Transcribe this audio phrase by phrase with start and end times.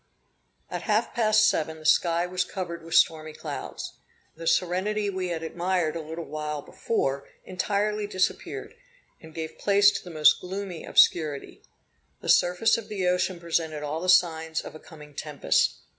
[0.71, 3.99] At half past seven, the sky was covered with stormy clouds.
[4.35, 8.73] The serenity we had admired a little while before, entirely disappeared,
[9.21, 11.61] and gave place to the most gloomy obscurity.
[12.19, 15.75] The surface of the ocean presented all the signs of a coming tempest.